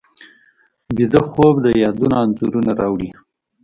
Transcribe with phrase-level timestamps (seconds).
[0.95, 3.09] ویده خوب د یادونو انځورونه راوړي